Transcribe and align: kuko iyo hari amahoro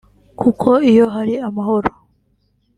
kuko 0.39 0.69
iyo 0.91 1.05
hari 1.15 1.33
amahoro 1.47 1.89